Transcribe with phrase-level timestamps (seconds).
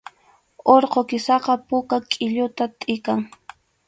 [0.75, 3.21] Urqu kisaqa puka qʼilluta tʼikan